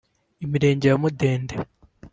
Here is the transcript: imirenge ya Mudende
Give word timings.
imirenge 0.45 0.85
ya 0.87 0.97
Mudende 1.01 1.55